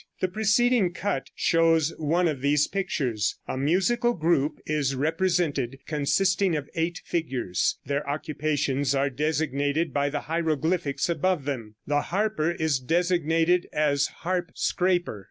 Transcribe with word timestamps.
The 0.19 0.27
preceding 0.27 0.93
cut 0.93 1.27
shows 1.35 1.93
one 1.99 2.27
of 2.27 2.41
these 2.41 2.67
pictures. 2.67 3.37
A 3.47 3.55
musical 3.55 4.13
group 4.15 4.59
is 4.65 4.95
represented, 4.95 5.77
consisting 5.85 6.55
of 6.55 6.67
eight 6.73 7.03
figures. 7.05 7.77
Their 7.85 8.09
occupations 8.09 8.95
are 8.95 9.11
designated 9.11 9.93
by 9.93 10.09
the 10.09 10.21
hieroglyphics 10.21 11.07
above 11.07 11.45
them. 11.45 11.75
The 11.85 12.01
harper 12.01 12.49
is 12.49 12.79
designated 12.79 13.67
as 13.73 14.07
"harp 14.07 14.53
scraper." 14.55 15.19